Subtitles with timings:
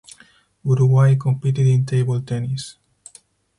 [0.63, 2.79] Uruguay competed in table tennis.